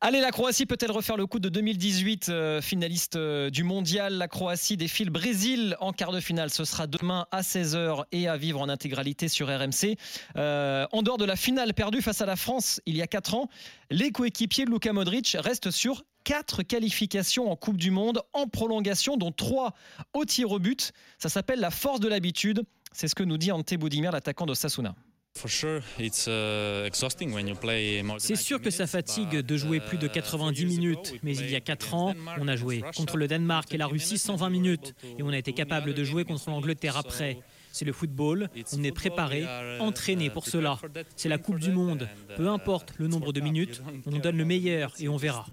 Allez, 0.00 0.20
la 0.20 0.30
Croatie 0.30 0.64
peut-elle 0.64 0.92
refaire 0.92 1.16
le 1.16 1.26
coup 1.26 1.40
de 1.40 1.48
2018, 1.48 2.28
euh, 2.28 2.60
finaliste 2.60 3.16
euh, 3.16 3.50
du 3.50 3.64
mondial? 3.64 4.14
La 4.14 4.28
Croatie 4.28 4.76
défile 4.76 5.06
le 5.06 5.12
Brésil 5.12 5.76
en 5.80 5.92
quart 5.92 6.12
de 6.12 6.20
finale. 6.20 6.50
Ce 6.50 6.64
sera 6.64 6.86
demain 6.86 7.26
à 7.32 7.40
16h 7.40 8.04
et 8.12 8.28
à 8.28 8.36
vivre 8.36 8.60
en 8.60 8.68
intégralité 8.68 9.26
sur 9.26 9.48
RMC. 9.48 9.96
Euh, 10.36 10.86
en 10.92 11.02
dehors 11.02 11.18
de 11.18 11.24
la 11.24 11.34
finale 11.34 11.74
perdue 11.74 12.00
face 12.00 12.20
à 12.20 12.26
la 12.26 12.36
France 12.36 12.80
il 12.86 12.96
y 12.96 13.02
a 13.02 13.08
4 13.08 13.34
ans, 13.34 13.48
les 13.90 14.12
coéquipiers 14.12 14.66
de 14.66 14.70
Luka 14.70 14.92
Modric 14.92 15.36
restent 15.40 15.72
sur 15.72 16.04
4 16.22 16.62
qualifications 16.62 17.50
en 17.50 17.56
Coupe 17.56 17.76
du 17.76 17.90
Monde 17.90 18.22
en 18.34 18.46
prolongation, 18.46 19.16
dont 19.16 19.32
3 19.32 19.74
au 20.12 20.24
tir 20.24 20.52
au 20.52 20.60
but. 20.60 20.92
Ça 21.18 21.28
s'appelle 21.28 21.58
la 21.58 21.72
force 21.72 21.98
de 21.98 22.06
l'habitude. 22.06 22.62
C'est 22.92 23.08
ce 23.08 23.16
que 23.16 23.24
nous 23.24 23.36
dit 23.36 23.50
Ante 23.50 23.74
Boudimir, 23.74 24.12
l'attaquant 24.12 24.46
de 24.46 24.54
Sasuna. 24.54 24.94
Uh, 25.98 26.88
C'est 28.18 28.36
sûr 28.36 28.60
que 28.60 28.70
ça 28.70 28.86
fatigue 28.86 29.40
de 29.40 29.56
jouer 29.56 29.80
plus 29.80 29.98
de 29.98 30.06
90 30.08 30.66
minutes, 30.66 31.14
mais 31.22 31.36
il 31.36 31.50
y 31.50 31.56
a 31.56 31.60
4 31.60 31.94
ans, 31.94 32.14
on 32.40 32.48
a 32.48 32.56
joué 32.56 32.82
contre 32.96 33.16
le 33.16 33.28
Danemark 33.28 33.72
et 33.74 33.78
la 33.78 33.86
Russie 33.86 34.18
120 34.18 34.50
minutes, 34.50 34.94
et 35.18 35.22
on 35.22 35.28
a 35.30 35.38
été 35.38 35.52
capable 35.52 35.94
de 35.94 36.04
jouer 36.04 36.24
contre 36.24 36.50
l'Angleterre 36.50 36.96
après. 36.96 37.38
C'est 37.70 37.84
le 37.84 37.92
football, 37.92 38.48
on 38.72 38.82
est 38.82 38.92
préparé, 38.92 39.46
entraîné 39.78 40.30
pour 40.30 40.46
cela. 40.46 40.78
C'est 41.16 41.28
la 41.28 41.38
Coupe 41.38 41.60
du 41.60 41.70
Monde. 41.70 42.08
Peu 42.36 42.48
importe 42.48 42.94
le 42.98 43.08
nombre 43.08 43.32
de 43.32 43.40
minutes, 43.40 43.82
on 44.06 44.18
donne 44.18 44.36
le 44.36 44.44
meilleur 44.44 44.92
et 44.98 45.08
on 45.08 45.16
verra. 45.16 45.46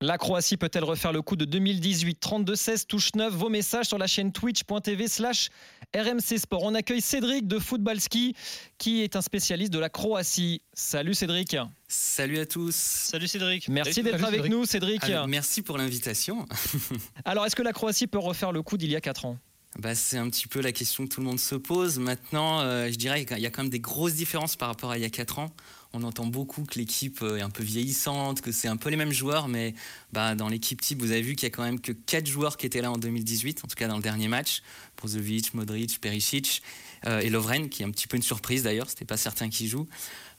La 0.00 0.16
Croatie 0.16 0.56
peut-elle 0.56 0.84
refaire 0.84 1.12
le 1.12 1.22
coup 1.22 1.34
de 1.34 1.44
2018 1.44 2.22
32-16, 2.22 2.86
touche 2.86 3.10
9, 3.16 3.34
vos 3.34 3.48
messages 3.48 3.86
sur 3.86 3.98
la 3.98 4.06
chaîne 4.06 4.30
twitch.tv 4.30 5.08
slash 5.08 5.48
RMC 5.92 6.38
Sport. 6.38 6.62
On 6.62 6.76
accueille 6.76 7.00
Cédric 7.00 7.48
de 7.48 7.58
Football 7.58 7.98
Ski 7.98 8.36
qui 8.78 9.02
est 9.02 9.16
un 9.16 9.22
spécialiste 9.22 9.72
de 9.72 9.80
la 9.80 9.88
Croatie. 9.88 10.62
Salut 10.72 11.14
Cédric. 11.14 11.56
Salut 11.88 12.38
à 12.38 12.46
tous. 12.46 12.76
Salut 12.76 13.26
Cédric. 13.26 13.68
Merci 13.68 14.04
d'être 14.04 14.22
avec 14.22 14.48
nous 14.48 14.66
Cédric. 14.66 15.02
merci 15.26 15.62
pour 15.62 15.78
l'invitation. 15.78 16.46
Alors 17.24 17.44
est-ce 17.46 17.56
que 17.56 17.62
la 17.62 17.72
Croatie 17.72 18.06
peut 18.06 18.20
refaire 18.20 18.52
le 18.52 18.62
coup 18.62 18.76
d'il 18.76 18.92
y 18.92 18.96
a 18.96 19.00
4 19.00 19.24
ans? 19.24 19.38
Bah, 19.78 19.94
c'est 19.94 20.18
un 20.18 20.28
petit 20.28 20.48
peu 20.48 20.60
la 20.60 20.72
question 20.72 21.06
que 21.06 21.14
tout 21.14 21.20
le 21.20 21.26
monde 21.26 21.38
se 21.38 21.54
pose. 21.54 22.00
Maintenant, 22.00 22.60
euh, 22.60 22.90
je 22.90 22.96
dirais 22.96 23.24
qu'il 23.24 23.38
y 23.38 23.46
a 23.46 23.50
quand 23.50 23.62
même 23.62 23.70
des 23.70 23.78
grosses 23.78 24.14
différences 24.14 24.56
par 24.56 24.68
rapport 24.68 24.90
à 24.90 24.98
il 24.98 25.02
y 25.02 25.06
a 25.06 25.10
4 25.10 25.38
ans. 25.38 25.54
On 25.92 26.02
entend 26.02 26.26
beaucoup 26.26 26.64
que 26.64 26.78
l'équipe 26.78 27.22
euh, 27.22 27.36
est 27.36 27.42
un 27.42 27.50
peu 27.50 27.62
vieillissante, 27.62 28.40
que 28.40 28.50
c'est 28.50 28.66
un 28.66 28.76
peu 28.76 28.90
les 28.90 28.96
mêmes 28.96 29.12
joueurs, 29.12 29.46
mais 29.46 29.74
bah, 30.12 30.34
dans 30.34 30.48
l'équipe 30.48 30.80
type, 30.80 31.00
vous 31.00 31.12
avez 31.12 31.22
vu 31.22 31.36
qu'il 31.36 31.46
y 31.46 31.52
a 31.52 31.54
quand 31.54 31.62
même 31.62 31.80
que 31.80 31.92
4 31.92 32.26
joueurs 32.26 32.56
qui 32.56 32.66
étaient 32.66 32.82
là 32.82 32.90
en 32.90 32.98
2018, 32.98 33.64
en 33.64 33.68
tout 33.68 33.76
cas 33.76 33.86
dans 33.86 33.96
le 33.96 34.02
dernier 34.02 34.26
match. 34.26 34.62
Brozovic, 34.96 35.54
Modric, 35.54 36.00
Perisic 36.00 36.60
euh, 37.06 37.20
et 37.20 37.30
Lovren, 37.30 37.68
qui 37.68 37.82
est 37.82 37.86
un 37.86 37.92
petit 37.92 38.08
peu 38.08 38.16
une 38.16 38.22
surprise 38.24 38.64
d'ailleurs, 38.64 38.90
c'était 38.90 39.04
pas 39.04 39.16
certain 39.16 39.48
qui 39.48 39.68
joue. 39.68 39.86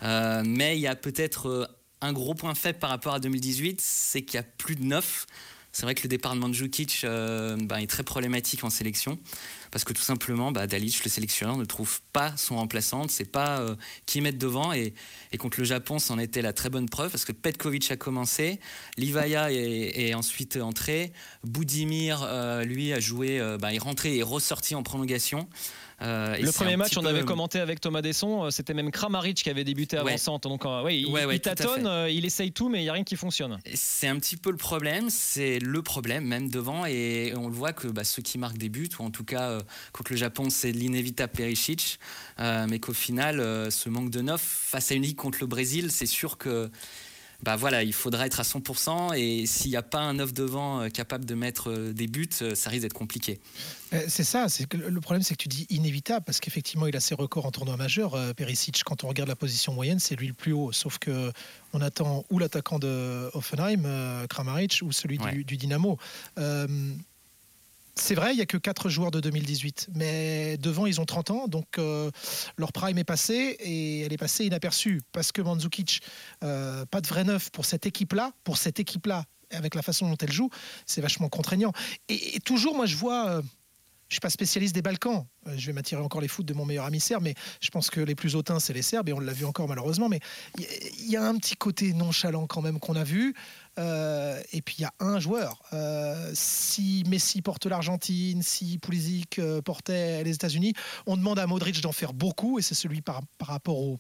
mais 0.02 0.78
il 0.78 0.82
y 0.82 0.88
a 0.88 0.98
peut-être 0.98 1.70
un 2.02 2.12
gros 2.12 2.34
point 2.34 2.56
faible 2.56 2.80
par 2.80 2.90
rapport 2.90 3.14
à 3.14 3.20
2018, 3.22 3.80
c'est 3.80 4.24
qu'il 4.24 4.36
y 4.36 4.40
a 4.40 4.44
plus 4.44 4.76
de 4.76 4.84
9. 4.84 5.26
C'est 5.72 5.84
vrai 5.84 5.94
que 5.94 6.02
le 6.04 6.10
départ 6.10 6.34
de 6.34 6.40
Mandzukic 6.40 7.02
euh, 7.04 7.56
bah, 7.62 7.82
est 7.82 7.88
très 7.88 8.04
problématique 8.04 8.64
en 8.64 8.70
sélection 8.70 9.20
parce 9.72 9.84
que 9.84 9.94
tout 9.94 10.02
simplement, 10.02 10.52
bah, 10.52 10.66
Dalic, 10.66 11.04
le 11.04 11.12
sélectionneur, 11.12 11.56
ne 11.58 11.66
trouve 11.66 12.02
pas 12.12 12.36
son 12.38 12.56
remplaçant, 12.56 13.04
ne 13.04 13.10
sait 13.10 13.26
pas 13.26 13.60
euh, 13.60 13.76
qui 14.08 14.20
mettre 14.22 14.40
devant. 14.40 14.74
Et, 14.74 14.94
contre 15.38 15.60
le 15.60 15.66
Japon, 15.66 16.00
c'en 16.00 16.18
était 16.18 16.42
la 16.42 16.54
très 16.54 16.70
bonne 16.70 16.90
preuve 16.90 17.12
parce 17.12 17.24
que 17.24 17.32
Petkovic 17.32 17.92
a 17.92 17.98
commencé, 17.98 18.60
Livaya 18.98 19.52
est, 19.52 20.14
ensuite 20.16 20.58
entré, 20.58 21.14
Boudimir, 21.44 22.24
euh, 22.24 22.64
lui, 22.64 22.92
a 22.94 23.00
joué, 23.00 23.40
bah, 23.60 23.74
est 23.74 23.78
rentré 23.78 24.18
et 24.18 24.24
ressorti 24.24 24.74
en 24.74 24.84
prolongation. 24.84 25.48
Euh, 26.02 26.38
le 26.38 26.52
premier 26.52 26.78
match, 26.78 26.98
on 26.98 27.06
avait 27.06 27.24
commenté 27.24 27.60
avec 27.60 27.82
Thomas 27.82 28.02
Desson, 28.02 28.46
euh, 28.46 28.50
c'était 28.52 28.74
même 28.74 28.92
Kramaric 28.92 29.44
qui 29.44 29.50
avait 29.50 29.64
débuté 29.64 29.98
avant 29.98 30.18
centre. 30.18 30.48
Donc, 30.50 30.66
euh, 30.66 30.84
oui, 30.84 31.06
il, 31.08 31.40
tâtonne, 31.40 32.08
il 32.10 32.26
essaye 32.26 32.52
tout, 32.52 32.70
mais 32.70 32.80
il 32.80 32.84
n'y 32.84 32.90
a 32.90 32.94
rien 32.94 33.04
qui 33.04 33.16
fonctionne. 33.16 33.60
C'est 33.74 34.08
un 34.08 34.18
petit 34.18 34.38
peu 34.38 34.52
le 34.52 34.58
problème, 34.58 35.10
c'est 35.10 35.60
le 35.60 35.82
problème 35.82 36.26
même 36.26 36.50
devant, 36.50 36.86
et 36.86 37.34
on 37.36 37.48
le 37.48 37.54
voit 37.54 37.74
que 37.74 37.88
bah, 37.88 38.04
ceux 38.04 38.22
qui 38.22 38.38
marquent 38.38 38.58
des 38.58 38.70
buts, 38.70 38.90
ou 39.00 39.04
en 39.04 39.12
tout 39.12 39.24
cas 39.26 39.60
contre 39.92 40.12
le 40.12 40.18
Japon, 40.18 40.50
c'est 40.50 40.72
l'inévitable 40.72 41.34
Perisic, 41.34 42.00
mais 42.40 42.80
qu'au 42.80 42.94
final, 42.94 43.40
ce 43.72 43.90
manque 43.90 44.10
de 44.10 44.22
neuf 44.22 44.42
face 44.42 44.92
à 44.92 44.96
une 44.96 45.04
ligue 45.04 45.18
contre 45.18 45.40
le 45.42 45.48
Brésil, 45.48 45.92
c'est 45.92 46.06
sûr 46.06 46.38
que 46.38 46.70
bah 47.42 47.56
voilà, 47.56 47.84
il 47.84 47.94
faudra 47.94 48.26
être 48.26 48.42
à 48.42 48.44
100% 48.44 49.18
et 49.18 49.46
s'il 49.46 49.72
n'y 49.72 49.78
a 49.78 49.82
pas 49.82 50.00
un 50.00 50.16
neuf 50.16 50.34
devant 50.34 50.82
euh, 50.82 50.90
capable 50.90 51.24
de 51.24 51.36
mettre 51.36 51.70
euh, 51.70 51.94
des 51.94 52.08
buts, 52.08 52.28
euh, 52.42 52.54
ça 52.54 52.70
risque 52.70 52.82
d'être 52.82 52.94
compliqué. 52.94 53.40
C'est 54.08 54.24
ça, 54.24 54.50
c'est 54.50 54.68
que 54.68 54.78
le 54.78 55.02
problème 55.02 55.24
c'est 55.24 55.34
que 55.34 55.42
tu 55.42 55.48
dis 55.48 55.66
inévitable 55.72 56.24
parce 56.24 56.40
qu'effectivement 56.40 56.86
il 56.86 56.96
a 56.96 57.00
ses 57.00 57.16
records 57.16 57.48
en 57.48 57.52
tournoi 57.52 57.76
majeur. 57.76 58.16
Perisic, 58.36 58.84
quand 58.84 59.04
on 59.04 59.08
regarde 59.08 59.30
la 59.30 59.36
position 59.36 59.74
moyenne, 59.74 59.98
c'est 59.98 60.16
lui 60.16 60.28
le 60.28 60.34
plus 60.34 60.52
haut. 60.52 60.72
Sauf 60.72 61.00
que 61.00 61.32
on 61.74 61.82
attend 61.82 62.24
ou 62.30 62.38
l'attaquant 62.38 62.78
de 62.78 63.32
Offenheim, 63.34 64.28
Kramaric, 64.28 64.82
ou 64.84 64.92
celui 64.92 65.18
du, 65.18 65.44
du, 65.44 65.58
Dynamo. 65.58 65.98
C'est 67.96 68.16
vrai, 68.16 68.34
il 68.34 68.36
n'y 68.38 68.42
a 68.42 68.46
que 68.46 68.58
4 68.58 68.90
joueurs 68.90 69.12
de 69.12 69.20
2018, 69.20 69.90
mais 69.96 70.58
devant, 70.58 70.86
ils 70.86 71.02
ont 71.02 71.06
30 71.06 71.32
ans, 71.32 71.48
donc 71.48 71.78
euh, 71.78 72.12
leur 72.58 72.72
prime 72.72 72.98
est 72.98 73.04
passée 73.04 73.58
et 73.60 74.02
elle 74.02 74.14
est 74.14 74.18
passée 74.18 74.46
inaperçue 74.46 75.02
parce 75.12 75.32
que 75.32 75.42
Mandzukic, 75.42 76.02
euh, 76.44 76.86
pas 76.86 77.02
de 77.02 77.08
vrai 77.08 77.24
neuf 77.24 77.50
pour 77.50 77.66
cette 77.66 77.86
équipe-là, 77.86 78.32
pour 78.44 78.58
cette 78.58 78.80
équipe-là, 78.80 79.26
avec 79.52 79.76
la 79.76 79.82
façon 79.82 80.10
dont 80.10 80.18
elle 80.22 80.32
joue, 80.32 80.50
c'est 80.86 81.02
vachement 81.02 81.30
contraignant. 81.30 81.74
Et, 82.08 82.40
toujours, 82.42 82.76
moi, 82.76 82.86
je 82.86 82.96
vois. 82.96 83.30
Euh, 83.30 83.42
je 84.10 84.16
suis 84.16 84.20
pas 84.20 84.30
spécialiste 84.30 84.74
des 84.74 84.82
Balkans. 84.82 85.26
Je 85.56 85.68
vais 85.68 85.74
m'attirer 85.74 86.02
encore 86.02 86.20
les 86.20 86.28
foot 86.28 86.46
de 86.46 86.54
mon 86.54 86.66
meilleur 86.66 86.86
ami 86.86 87.00
serbe, 87.00 87.24
mais 87.24 87.36
je 87.62 87.70
pense 87.70 87.90
que 87.90 88.02
les 88.02 88.16
plus 88.16 88.36
hautains, 88.36 88.60
c'est 88.60 88.74
les 88.74 88.82
Serbes, 88.82 89.08
et 89.08 89.14
on 89.14 89.20
l'a 89.20 89.34
vu 89.34 89.46
encore 89.46 89.68
malheureusement. 89.68 90.10
Mais 90.10 90.20
il 90.58 91.10
y 91.10 91.16
a 91.16 91.24
un 91.24 91.38
petit 91.38 91.56
côté 91.56 91.94
nonchalant 91.94 92.48
quand 92.48 92.62
même 92.62 92.80
qu'on 92.80 92.96
a 92.96 93.04
vu. 93.04 93.36
Euh, 93.78 94.42
et 94.52 94.62
puis 94.62 94.78
il 94.80 94.82
y 94.82 94.86
a 94.86 94.94
un 95.00 95.20
joueur. 95.20 95.62
Euh, 95.74 96.32
si 96.34 97.04
Messi 97.08 97.42
porte 97.42 97.66
l'Argentine, 97.66 98.42
si 98.42 98.78
Pulisic 98.80 99.40
euh, 99.40 99.62
portait 99.62 100.24
les 100.24 100.36
États-Unis, 100.36 100.74
on 101.06 101.16
demande 101.16 101.40
à 101.40 101.48
Modric 101.48 101.80
d'en 101.82 101.92
faire 101.92 102.14
beaucoup, 102.14 102.60
et 102.60 102.62
c'est 102.62 102.76
celui 102.76 103.02
par, 103.02 103.22
rapport 103.40 103.78
au, 103.78 104.00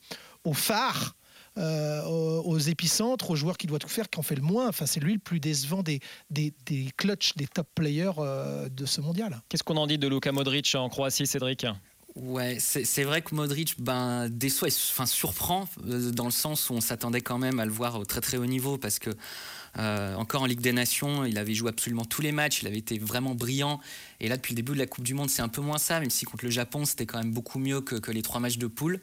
phare. 0.53 1.15
Aux, 1.59 2.57
épicentres, 2.57 3.29
aux 3.29 3.35
joueurs 3.35 3.57
qui 3.57 3.67
doivent 3.67 3.79
tout 3.79 3.89
faire, 3.89 4.09
qui 4.09 4.19
en 4.19 4.23
fait 4.23 4.35
le 4.35 4.41
moins. 4.41 4.67
Enfin, 4.67 4.85
c'est 4.85 4.99
lui 4.99 5.13
le 5.13 5.19
plus 5.19 5.39
décevant 5.39 5.83
des, 5.83 5.99
des, 6.29 6.53
des 6.65 6.91
clutch, 6.95 7.35
des 7.35 7.47
top 7.47 7.67
players 7.75 8.11
de 8.71 8.85
ce 8.85 9.01
mondial. 9.01 9.41
Qu'est-ce 9.49 9.63
qu'on 9.63 9.77
en 9.77 9.87
dit 9.87 9.97
de 9.97 10.07
Luka 10.07 10.31
Modric 10.31 10.73
en 10.75 10.89
Croatie, 10.89 11.27
Cédric? 11.27 11.65
Ouais, 12.15 12.57
c'est 12.59 13.03
vrai 13.03 13.21
que 13.21 13.33
Modric 13.35 13.75
ben, 13.79 14.29
déçoit, 14.29 14.67
enfin 14.67 15.05
surprend 15.05 15.69
dans 15.85 16.25
le 16.25 16.31
sens 16.31 16.69
où 16.69 16.73
on 16.73 16.81
s'attendait 16.81 17.21
quand 17.21 17.37
même 17.37 17.59
à 17.59 17.65
le 17.65 17.71
voir 17.71 17.99
au 17.99 18.05
très 18.05 18.19
très 18.19 18.37
haut 18.37 18.45
niveau 18.45 18.77
parce 18.77 18.99
que 18.99 19.11
euh, 19.77 20.15
encore 20.15 20.41
en 20.41 20.45
Ligue 20.45 20.61
des 20.61 20.73
Nations, 20.73 21.25
il 21.25 21.37
avait 21.37 21.53
joué 21.53 21.69
absolument 21.69 22.05
tous 22.05 22.21
les 22.21 22.31
matchs, 22.31 22.61
il 22.61 22.67
avait 22.67 22.77
été 22.77 22.97
vraiment 22.97 23.35
brillant. 23.35 23.79
Et 24.19 24.27
là, 24.27 24.35
depuis 24.35 24.53
le 24.53 24.57
début 24.57 24.73
de 24.73 24.79
la 24.79 24.87
Coupe 24.87 25.03
du 25.03 25.13
Monde, 25.13 25.29
c'est 25.29 25.41
un 25.41 25.47
peu 25.49 25.61
moins 25.61 25.77
ça, 25.77 25.99
même 25.99 26.09
si 26.09 26.25
contre 26.25 26.45
le 26.45 26.51
Japon, 26.51 26.85
c'était 26.85 27.05
quand 27.05 27.17
même 27.17 27.31
beaucoup 27.31 27.59
mieux 27.59 27.81
que, 27.81 28.11
les 28.11 28.21
trois 28.21 28.39
matchs 28.39 28.57
de 28.57 28.67
poule. 28.67 28.99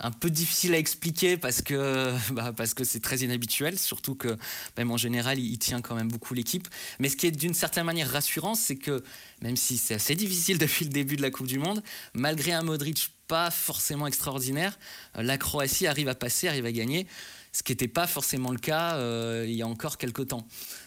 Un 0.00 0.10
peu 0.10 0.30
difficile 0.30 0.74
à 0.74 0.78
expliquer 0.78 1.36
parce 1.36 1.62
que 1.62 2.12
bah, 2.32 2.52
parce 2.56 2.74
que 2.74 2.84
c'est 2.84 3.00
très 3.00 3.18
inhabituel, 3.18 3.78
surtout 3.78 4.14
que 4.14 4.36
même 4.76 4.90
en 4.90 4.96
général, 4.96 5.38
il, 5.38 5.58
tient 5.58 5.80
quand 5.80 5.94
même 5.94 6.08
beaucoup 6.08 6.34
l'équipe. 6.34 6.68
Mais 6.98 7.08
ce 7.08 7.16
qui 7.16 7.26
est 7.26 7.30
d'une 7.30 7.54
certaine 7.54 7.84
manière 7.84 8.10
rassurant, 8.10 8.54
c'est 8.54 8.76
que 8.76 9.02
même 9.42 9.56
si 9.56 9.78
c'est 9.78 9.94
assez 9.94 10.14
difficile 10.14 10.58
depuis 10.64 10.84
le 10.84 10.90
début 10.90 11.16
de 11.16 11.22
la 11.22 11.30
Coupe 11.30 11.46
du 11.46 11.58
Monde, 11.58 11.82
malgré 12.14 12.52
un 12.52 12.62
Modric 12.62 13.10
pas 13.26 13.50
forcément 13.50 14.06
extraordinaire, 14.06 14.78
la 15.14 15.38
Croatie 15.38 15.86
arrive 15.86 16.08
à 16.08 16.14
passer, 16.14 16.46
arrive 16.46 16.66
à 16.66 16.72
gagner 16.72 17.06
ce 17.54 17.62
qui 17.62 17.70
n'était 17.70 17.88
pas 17.88 18.08
forcément 18.08 18.50
le 18.50 18.58
cas 18.58 18.96
euh, 18.96 19.44
il 19.46 19.54
y 19.54 19.62
a 19.62 19.66
encore 19.66 19.96
quelques 19.96 20.28
temps. 20.28 20.46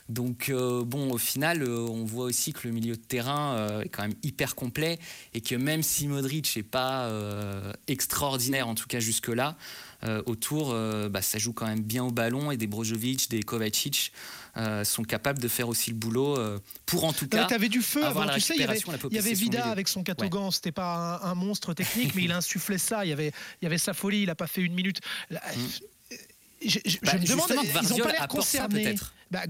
Donc 0.10 0.50
euh, 0.50 0.84
bon, 0.84 1.12
au 1.12 1.18
final, 1.18 1.64
euh, 1.64 1.80
on 1.80 2.04
voit 2.04 2.26
aussi 2.26 2.52
que 2.52 2.68
le 2.68 2.74
milieu 2.74 2.96
de 2.96 3.02
terrain 3.02 3.82
est 3.82 3.90
quand 3.90 4.02
même 4.02 4.18
hyper 4.22 4.54
complet 4.54 5.00
et 5.34 5.40
que 5.40 5.56
même 5.56 5.82
si 5.82 6.08
Modric 6.08 6.54
n'est 6.56 6.64
pas 6.64 7.10
extraordinaire, 7.88 8.68
en 8.68 8.76
tout 8.76 8.88
cas 8.88 9.00
jusque-là, 9.00 9.56
autour, 10.26 10.76
bah, 11.10 11.22
ça 11.22 11.38
joue 11.38 11.54
quand 11.54 11.66
même 11.66 11.82
bien 11.82 12.04
au 12.04 12.12
ballon 12.12 12.52
et 12.52 12.58
des 12.58 12.68
Brozovic, 12.68 13.30
des 13.30 13.42
Kovacic 13.44 14.12
sont 14.84 15.04
capables 15.04 15.40
de 15.40 15.48
faire 15.48 15.70
aussi 15.70 15.92
le 15.92 15.96
boulot 15.96 16.38
pour 16.86 17.06
en 17.06 17.14
tout 17.14 17.28
cas. 17.28 17.46
Tu 17.46 17.54
avais 17.54 17.70
du 17.70 17.82
feu 17.82 18.04
avant, 18.04 18.28
tu 18.28 18.42
sais, 18.42 18.56
il 18.56 18.62
y 18.62 18.64
avait, 18.64 18.82
il 19.10 19.16
y 19.16 19.20
avait 19.20 19.34
Vida 19.34 19.66
avec 19.68 19.88
son 19.88 20.04
catogan, 20.04 20.52
c'était 20.52 20.74
pas 20.74 21.22
un, 21.24 21.36
monstre 21.36 21.74
technique, 21.74 22.14
mais 22.16 22.24
il 22.24 22.32
insufflait 22.34 22.78
ça, 22.78 23.06
il 23.06 23.10
y 23.10 23.14
avait, 23.14 23.32
il 23.62 23.66
y 23.66 23.68
avait 23.68 23.78
sa 23.78 23.94
folie, 23.94 24.24
il 24.24 24.28
n'a 24.28 24.36
pas 24.36 24.48
fait 24.48 24.62
une 24.62 24.74
minute. 24.74 25.00
Mm 25.32 25.38
je, 26.70 26.80
bah, 27.04 27.14
me 27.18 27.26
demande, 27.26 27.50
ils 27.52 27.90
n'ont 27.90 27.98
pas 27.98 28.12
l'air 28.12 28.28
concernés. 28.28 28.96
Bah, 29.30 29.42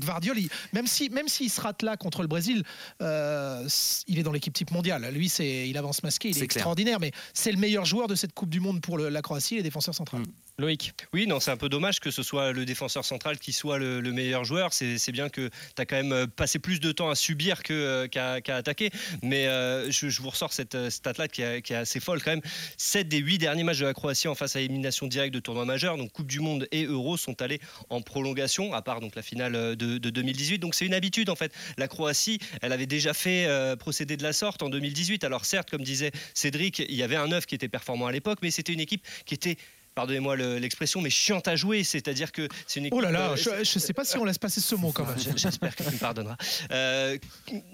même 0.73 0.87
si 0.87 1.09
même 1.09 1.27
s'il 1.27 1.49
se 1.49 1.61
rate 1.61 1.83
là 1.83 1.97
contre 1.97 2.21
le 2.21 2.27
Brésil, 2.27 2.63
euh, 3.01 3.67
il 4.07 4.19
est 4.19 4.23
dans 4.23 4.31
l'équipe 4.31 4.53
type 4.53 4.71
mondiale. 4.71 5.07
Lui, 5.11 5.29
c'est 5.29 5.69
il 5.69 5.77
avance 5.77 6.03
masqué, 6.03 6.29
il 6.29 6.37
est, 6.37 6.41
extraordinaire, 6.41 6.99
mais 6.99 7.11
c'est 7.33 7.51
le 7.51 7.57
meilleur 7.57 7.85
joueur 7.85 8.07
de 8.07 8.15
cette 8.15 8.33
Coupe 8.33 8.49
du 8.49 8.59
Monde 8.59 8.81
pour 8.81 8.97
la 8.97 9.21
Croatie, 9.21 9.55
les 9.55 9.63
défenseurs 9.63 9.95
centrales. 9.95 10.21
Mm. 10.21 10.46
Loïc. 10.59 10.91
Oui, 11.13 11.27
non, 11.27 11.39
c'est 11.39 11.51
un 11.51 11.57
peu 11.57 11.69
dommage 11.69 11.99
que 11.99 12.09
ce 12.09 12.23
soit 12.23 12.51
le 12.51 12.65
défenseur 12.65 13.05
central 13.05 13.37
qui 13.37 13.53
soit 13.53 13.77
le, 13.77 14.01
meilleur 14.11 14.43
joueur. 14.43 14.73
C'est 14.73 15.11
bien 15.11 15.29
que 15.29 15.49
tu 15.49 15.81
as 15.81 15.85
quand 15.85 15.97
même 15.97 16.11
euh, 16.11 16.25
passé 16.25 16.57
plus 16.57 16.79
de 16.79 16.91
temps 16.91 17.11
à 17.11 17.15
subir 17.15 17.61
euh, 17.69 18.07
qu'à 18.07 18.55
attaquer. 18.55 18.89
Mais 19.21 19.45
euh, 19.45 19.91
je, 19.91 20.19
vous 20.19 20.31
ressors 20.31 20.51
cette 20.51 20.89
stat-là 20.89 21.27
qui, 21.27 21.43
qui, 21.61 21.73
est 21.73 21.75
assez 21.75 21.99
folle 21.99 22.23
quand 22.23 22.31
même. 22.31 22.41
7 22.77 23.07
des 23.07 23.19
8 23.19 23.37
derniers 23.37 23.61
matchs 23.61 23.77
de 23.77 23.85
la 23.85 23.93
Croatie 23.93 24.27
en 24.27 24.33
face 24.33 24.55
à 24.55 24.59
élimination 24.61 25.05
directe 25.05 25.31
de 25.31 25.39
tournoi 25.39 25.63
majeur, 25.63 25.95
donc 25.95 26.11
Coupe 26.11 26.25
du 26.25 26.39
Monde 26.39 26.67
et 26.71 26.85
Euro, 26.85 27.17
sont 27.17 27.39
allés 27.43 27.59
en 27.91 28.01
prolongation, 28.01 28.73
à 28.73 28.81
part 28.81 28.99
donc 28.99 29.15
la 29.15 29.21
finale 29.21 29.75
de, 29.75 29.99
2018. 29.99 30.57
Donc 30.57 30.73
c'est 30.73 30.87
une 30.87 30.95
habitude 30.95 31.29
en 31.29 31.35
fait. 31.35 31.53
La 31.77 31.87
Croatie, 31.87 32.39
elle 32.63 32.71
avait 32.71 32.87
déjà 32.87 33.13
fait 33.13 33.47
procéder 33.77 34.17
de 34.17 34.23
la 34.23 34.33
sorte 34.33 34.63
en 34.63 34.69
2018. 34.69 35.23
Alors 35.23 35.45
certes, 35.45 35.69
comme 35.69 35.83
disait 35.83 36.11
Cédric, 36.33 36.79
il 36.79 36.95
y 36.95 37.03
avait 37.03 37.15
un 37.15 37.27
neuf 37.27 37.45
qui 37.45 37.53
était 37.53 37.69
performant 37.69 38.07
à 38.07 38.11
l'époque, 38.11 38.39
mais 38.41 38.49
c'était 38.49 38.73
une 38.73 38.79
équipe 38.79 39.05
qui 39.27 39.35
était 39.35 39.57
pardonnez-moi 39.97 40.35
l'expression, 40.59 41.01
mais 41.01 41.09
chiante 41.09 41.47
à 41.47 41.55
jouer. 41.55 41.83
C'est-à-dire 41.83 42.31
que 42.31 42.47
c'est 42.67 42.79
une 42.79 42.85
équipe. 42.85 42.97
Oh 42.97 43.01
là 43.01 43.09
là, 43.09 43.31
euh, 43.31 43.35
je 43.35 43.49
ne 43.49 43.63
sais 43.63 43.93
pas 43.93 44.05
si 44.05 44.15
on 44.17 44.25
laisse 44.25 44.37
passer 44.37 44.61
ce 44.61 44.75
mot 44.75 44.91
quand 44.91 45.05
même. 45.05 45.17
J'espère 45.35 45.75
que 45.75 45.81
tu 45.81 45.89
me 45.89 45.97
pardonneras. 45.97 46.37
Euh, 46.71 47.17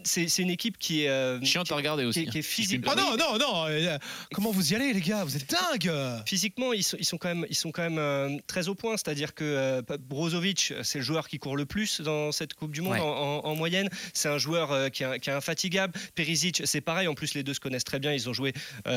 c'est 0.04 0.40
une 0.40 0.50
équipe 0.50 0.78
qui 0.78 1.04
est. 1.04 1.10
Euh, 1.10 1.44
chiante 1.44 1.70
à 1.72 1.76
regarder 1.76 2.06
aussi. 2.06 2.26
Qui, 2.26 2.40
est 2.40 2.42
physique. 2.42 2.86
Oh 2.88 2.94
non, 2.96 3.18
non, 3.18 3.38
non 3.38 3.98
Comment 4.34 4.52
vous 4.52 4.72
y 4.72 4.76
allez, 4.76 4.94
les 4.94 5.02
gars 5.02 5.26
Vous 5.26 5.36
êtes 5.36 5.50
dingues 5.50 5.92
Physiquement, 6.26 6.72
ils 6.72 6.84
sont, 6.84 6.96
ils 6.98 7.06
sont, 7.06 7.18
quand 7.18 7.28
même, 7.28 7.46
ils 7.50 7.56
sont 7.56 7.72
quand 7.72 7.90
même 7.90 8.40
très 8.48 8.70
au 8.70 8.76
point. 8.76 8.96
C'est-à-dire 8.96 9.34
que 9.34 9.82
Brozovic, 10.00 10.74
c'est 10.82 11.00
le 11.00 11.04
joueur 11.04 11.28
qui 11.28 11.40
court 11.40 11.58
le 11.58 11.66
plus 11.66 12.00
dans 12.00 12.32
cette 12.32 12.54
Coupe 12.54 12.72
du 12.72 12.82
Monde 12.82 13.00
en, 13.02 13.56
moyenne. 13.56 13.90
C'est 14.14 14.30
un 14.30 14.38
joueur 14.38 14.90
qui, 14.92 15.04
est, 15.04 15.20
qui 15.20 15.30
est 15.30 15.34
infatigable. 15.34 15.94
Perisic, 16.16 16.62
c'est 16.64 16.82
pareil. 16.82 17.10
En 17.10 17.16
plus, 17.16 17.34
les 17.34 17.44
deux 17.44 17.54
se 17.54 17.60
connaissent 17.60 17.84
très 17.84 18.00
bien. 18.00 18.14
Ils 18.14 18.30
ont 18.30 18.34
joué 18.34 18.54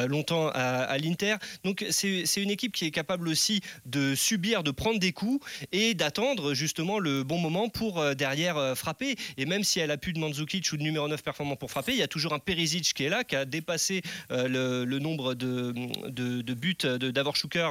longtemps 0.06 0.48
à, 0.50 0.82
à 0.82 0.98
l'Inter. 0.98 1.36
Donc, 1.64 1.84
c'est 1.90 2.24
une 2.36 2.50
équipe 2.50 2.72
qui 2.72 2.84
est 2.84 2.92
capable 2.92 3.15
aussi 3.24 3.60
de 3.84 4.14
subir, 4.14 4.62
de 4.62 4.70
prendre 4.70 4.98
des 4.98 5.12
coups 5.12 5.44
et 5.72 5.94
d'attendre 5.94 6.54
justement 6.54 6.98
le 6.98 7.22
bon 7.24 7.38
moment 7.38 7.68
pour 7.68 8.00
euh, 8.00 8.14
derrière 8.14 8.56
euh, 8.56 8.74
frapper. 8.74 9.16
Et 9.36 9.46
même 9.46 9.64
si 9.64 9.80
elle 9.80 9.90
a 9.90 9.96
plus 9.96 10.12
de 10.12 10.18
Mandzukic 10.18 10.70
ou 10.72 10.76
de 10.76 10.82
numéro 10.82 11.08
9 11.08 11.22
performant 11.22 11.56
pour 11.56 11.70
frapper, 11.70 11.92
il 11.92 11.98
y 11.98 12.02
a 12.02 12.08
toujours 12.08 12.32
un 12.32 12.38
Perisic 12.38 12.94
qui 12.94 13.04
est 13.04 13.08
là, 13.08 13.24
qui 13.24 13.36
a 13.36 13.44
dépassé 13.44 14.02
euh, 14.30 14.84
le, 14.84 14.98
nombre 14.98 15.34
de, 15.34 15.72
de, 16.08 16.54
buts 16.54 16.76
d'Avor 16.76 17.36
Schuker 17.36 17.68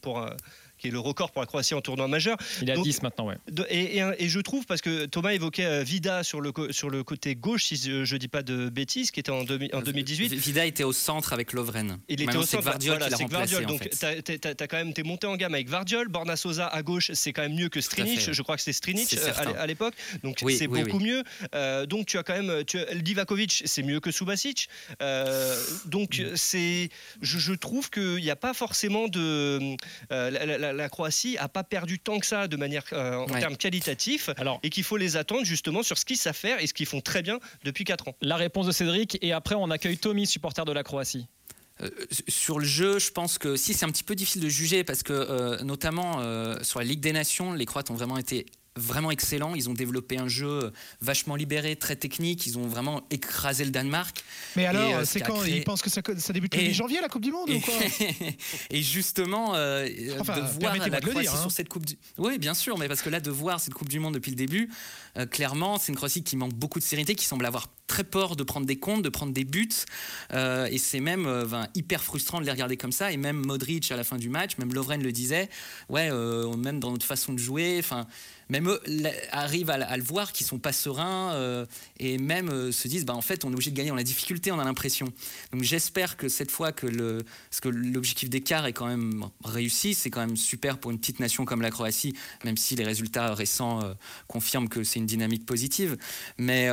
pour 0.00 0.26
qui 0.82 0.88
est 0.88 0.90
le 0.90 0.98
record 0.98 1.30
pour 1.30 1.40
la 1.40 1.46
Croatie 1.46 1.74
en 1.74 1.80
tournoi 1.80 2.08
majeur. 2.08 2.36
Il 2.60 2.68
est 2.68 2.72
à 2.72 2.76
10 2.76 3.02
maintenant, 3.02 3.28
ouais. 3.28 3.36
Et, 3.70 3.98
et, 3.98 4.28
je 4.28 4.40
trouve, 4.40 4.66
parce 4.66 4.80
que 4.80 5.06
Thomas 5.06 5.30
évoquait 5.30 5.64
euh, 5.64 5.82
Vida 5.84 6.24
sur 6.24 6.40
le, 6.40 6.52
sur 6.70 6.90
le 6.90 7.04
côté 7.04 7.36
gauche, 7.36 7.66
si 7.66 7.76
je 7.76 8.12
ne 8.12 8.18
dis 8.18 8.26
pas 8.26 8.42
de 8.42 8.68
bêtises, 8.68 9.12
qui 9.12 9.20
était 9.20 9.30
en, 9.30 9.42
en 9.42 9.80
2018. 9.80 10.34
Vida 10.34 10.66
était 10.66 10.82
au 10.82 10.92
centre 10.92 11.32
avec 11.32 11.52
Lovren. 11.52 11.98
Il 12.08 12.20
était 12.20 12.36
au 12.36 12.42
centre, 12.42 12.64
Vardiol 12.64 12.98
voilà, 12.98 13.16
qui 13.16 13.64
Donc, 13.64 13.88
tu 13.90 14.04
as, 14.04 14.66
quand 14.66 14.76
même, 14.76 14.92
es 14.96 15.02
monté 15.04 15.28
en 15.28 15.36
gamme 15.36 15.54
avec 15.54 15.68
Vardiol. 15.68 16.08
Borna 16.08 16.34
Sosa 16.36 16.66
à 16.66 16.82
gauche, 16.82 17.12
c'est 17.14 17.32
quand 17.32 17.42
même 17.42 17.54
mieux 17.54 17.68
que 17.68 17.80
Strinic. 17.80 18.32
Je 18.32 18.42
crois 18.42 18.56
que 18.56 18.62
c'est 18.62 18.72
Strinic 18.72 19.14
euh, 19.14 19.32
à 19.56 19.66
l'époque. 19.66 19.94
Donc, 20.24 20.42
c'est 20.48 20.66
beaucoup 20.66 20.98
mieux. 20.98 21.22
Euh, 21.54 21.86
donc, 21.86 22.06
tu 22.06 22.18
as 22.18 22.24
quand 22.24 22.34
même. 22.34 22.64
Tu 22.64 22.78
Divakovic, 22.96 23.62
c'est 23.66 23.84
mieux 23.84 24.00
que 24.00 24.10
Subasic. 24.10 24.68
donc, 25.86 26.18
mm. 26.18 26.34
c'est. 26.34 26.88
Je, 27.20 27.38
je, 27.38 27.52
trouve 27.52 27.90
qu'il 27.90 28.16
n'y 28.16 28.30
a 28.30 28.36
pas 28.36 28.54
forcément 28.54 29.06
de. 29.06 29.76
la, 30.10 30.30
la, 30.58 30.71
Croatie 30.88 31.36
a 31.38 31.48
pas 31.48 31.64
perdu 31.64 31.98
tant 31.98 32.18
que 32.18 32.26
ça 32.26 32.48
de 32.48 32.56
manière 32.56 32.84
euh, 32.92 33.16
en 33.16 33.26
termes 33.26 33.56
qualitatifs 33.56 34.30
et 34.62 34.70
qu'il 34.70 34.84
faut 34.84 34.96
les 34.96 35.16
attendre 35.16 35.44
justement 35.44 35.82
sur 35.82 35.98
ce 35.98 36.04
qu'ils 36.04 36.16
savent 36.16 36.36
faire 36.36 36.60
et 36.60 36.66
ce 36.66 36.74
qu'ils 36.74 36.86
font 36.86 37.00
très 37.00 37.22
bien 37.22 37.38
depuis 37.64 37.84
4 37.84 38.08
ans. 38.08 38.16
La 38.20 38.36
réponse 38.36 38.66
de 38.66 38.72
Cédric 38.72 39.18
et 39.22 39.32
après 39.32 39.54
on 39.54 39.70
accueille 39.70 39.98
Tommy, 39.98 40.26
supporter 40.26 40.64
de 40.64 40.72
la 40.72 40.82
Croatie. 40.82 41.26
Euh, 41.80 41.90
sur 42.28 42.58
le 42.58 42.64
jeu, 42.64 42.98
je 42.98 43.10
pense 43.10 43.38
que 43.38 43.56
si 43.56 43.74
c'est 43.74 43.84
un 43.84 43.90
petit 43.90 44.04
peu 44.04 44.14
difficile 44.14 44.42
de 44.42 44.48
juger 44.48 44.84
parce 44.84 45.02
que 45.02 45.12
euh, 45.12 45.62
notamment 45.62 46.22
sur 46.62 46.78
la 46.78 46.84
Ligue 46.84 47.00
des 47.00 47.12
Nations, 47.12 47.52
les 47.52 47.66
Croates 47.66 47.90
ont 47.90 47.94
vraiment 47.94 48.18
été 48.18 48.46
vraiment 48.76 49.10
excellent. 49.10 49.54
Ils 49.54 49.68
ont 49.68 49.74
développé 49.74 50.18
un 50.18 50.28
jeu 50.28 50.72
vachement 51.00 51.36
libéré, 51.36 51.76
très 51.76 51.96
technique. 51.96 52.46
Ils 52.46 52.58
ont 52.58 52.66
vraiment 52.66 53.02
écrasé 53.10 53.64
le 53.64 53.70
Danemark. 53.70 54.22
Mais 54.56 54.66
alors, 54.66 54.96
euh, 54.96 55.04
c'est 55.04 55.20
quand 55.20 55.44
Ils 55.44 55.64
pensent 55.64 55.82
que 55.82 55.90
ça, 55.90 56.00
ça 56.18 56.32
débute 56.32 56.54
le 56.54 56.62
8 56.62 56.74
janvier, 56.74 57.00
la 57.00 57.08
Coupe 57.08 57.22
du 57.22 57.32
Monde 57.32 57.50
et, 57.50 57.56
ou 57.56 57.60
quoi 57.60 57.74
Et 58.70 58.82
justement, 58.82 59.54
euh, 59.54 59.86
de 59.86 60.60
voir 60.60 60.76
la 60.76 61.00
Croatie 61.00 61.26
sur 61.26 61.34
hein. 61.34 61.48
cette 61.50 61.68
Coupe 61.68 61.86
du... 61.86 61.96
Oui, 62.18 62.38
bien 62.38 62.54
sûr, 62.54 62.78
mais 62.78 62.88
parce 62.88 63.02
que 63.02 63.10
là, 63.10 63.20
de 63.20 63.30
voir 63.30 63.60
cette 63.60 63.74
Coupe 63.74 63.88
du 63.88 64.00
Monde 64.00 64.14
depuis 64.14 64.30
le 64.30 64.36
début, 64.36 64.70
euh, 65.16 65.26
clairement, 65.26 65.78
c'est 65.78 65.92
une 65.92 65.96
Croatie 65.96 66.22
qui 66.22 66.36
manque 66.36 66.54
beaucoup 66.54 66.78
de 66.78 66.84
sérénité, 66.84 67.14
qui 67.14 67.26
semble 67.26 67.46
avoir 67.46 67.68
très 67.86 68.04
peur 68.04 68.36
de 68.36 68.42
prendre 68.42 68.66
des 68.66 68.76
comptes, 68.76 69.02
de 69.02 69.08
prendre 69.08 69.32
des 69.32 69.44
buts. 69.44 69.68
et 70.32 70.78
c'est 70.78 71.00
même 71.00 71.28
hyper 71.74 72.02
frustrant 72.02 72.40
de 72.40 72.44
les 72.44 72.50
regarder 72.50 72.76
comme 72.76 72.92
ça. 72.92 73.12
Et 73.12 73.16
même 73.16 73.44
Modric, 73.44 73.90
à 73.92 73.96
la 73.96 74.04
fin 74.04 74.16
du 74.16 74.28
match, 74.28 74.56
même 74.58 74.72
Lovren 74.72 75.02
le 75.02 75.12
disait, 75.12 75.50
ouais, 75.88 76.10
même 76.56 76.80
dans 76.80 76.90
notre 76.90 77.06
façon 77.06 77.32
de 77.32 77.38
jouer, 77.38 77.76
enfin 77.78 78.06
même 78.52 78.68
eux 78.68 78.80
arrivent 79.30 79.70
à, 79.70 79.96
le 79.96 80.02
voir, 80.02 80.32
qu'ils 80.32 80.46
sont 80.46 80.58
pas 80.58 80.72
sereins 80.72 81.32
euh, 81.32 81.64
et 81.98 82.18
même 82.18 82.50
euh, 82.50 82.70
se 82.70 82.86
disent 82.86 83.06
bah 83.06 83.14
en 83.14 83.22
fait 83.22 83.44
on 83.44 83.50
est 83.50 83.54
obligé 83.54 83.70
de 83.70 83.76
gagner 83.76 83.88
dans 83.88 83.96
la 83.96 84.04
difficulté, 84.04 84.52
on 84.52 84.58
a 84.58 84.64
l'impression. 84.64 85.06
Donc 85.52 85.62
j'espère 85.62 86.18
que 86.18 86.28
cette 86.28 86.50
fois 86.50 86.70
que 86.70 86.86
le 86.86 87.24
parce 87.50 87.60
que 87.60 87.70
l'objectif 87.70 88.28
d'écart 88.28 88.66
est 88.66 88.74
quand 88.74 88.86
même 88.86 89.24
réussi, 89.42 89.94
c'est 89.94 90.10
quand 90.10 90.20
même 90.20 90.36
super 90.36 90.78
pour 90.78 90.90
une 90.90 90.98
petite 90.98 91.18
nation 91.18 91.46
comme 91.46 91.62
la 91.62 91.70
Croatie, 91.70 92.14
même 92.44 92.58
si 92.58 92.76
les 92.76 92.84
résultats 92.84 93.34
récents 93.34 93.82
euh, 93.82 93.94
confirment 94.28 94.68
que 94.68 94.84
c'est 94.84 94.98
une 94.98 95.06
dynamique 95.06 95.46
positive. 95.46 95.96
Mais 96.36 96.68